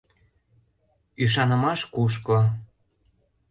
[1.23, 2.39] Ӱшанымаш кушко.